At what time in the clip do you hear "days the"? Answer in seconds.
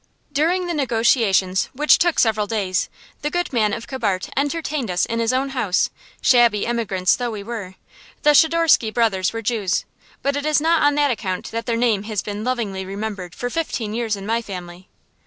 2.47-3.29